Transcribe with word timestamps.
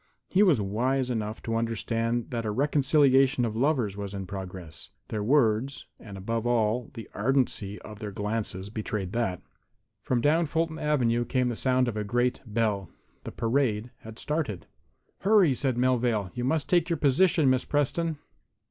He 0.29 0.41
was 0.41 0.59
wise 0.59 1.11
enough 1.11 1.43
to 1.43 1.53
understand 1.55 2.31
that 2.31 2.43
a 2.43 2.49
reconciliation 2.49 3.45
of 3.45 3.55
lovers 3.55 3.95
was 3.95 4.15
in 4.15 4.25
progress. 4.25 4.89
Their 5.09 5.21
words, 5.23 5.85
and, 5.99 6.17
above 6.17 6.47
all, 6.47 6.89
the 6.95 7.07
ardency 7.13 7.79
of 7.83 7.99
their 7.99 8.09
glances 8.09 8.71
betrayed 8.71 9.11
that. 9.11 9.43
From 10.01 10.19
down 10.19 10.47
Fulton 10.47 10.79
avenue 10.79 11.23
came 11.23 11.49
the 11.49 11.55
sound 11.55 11.87
of 11.87 11.97
a 11.97 12.03
great 12.03 12.41
bell. 12.47 12.89
The 13.25 13.31
parade 13.31 13.91
had 13.99 14.17
started. 14.17 14.65
"Hurry," 15.19 15.53
said 15.53 15.77
Melvale, 15.77 16.31
"you 16.33 16.45
must 16.45 16.67
take 16.67 16.89
your 16.89 16.97
position, 16.97 17.47
Miss 17.47 17.63
Preston." 17.63 18.17